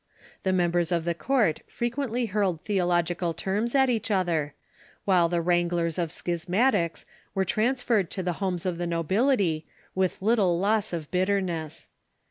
[0.41, 4.55] The members of the court frequently hurled theological terms at each other;
[5.05, 10.19] while the wrangles of schis matics were transferred to the homes of the nobility, Avith
[10.19, 11.87] little loss of bitterness.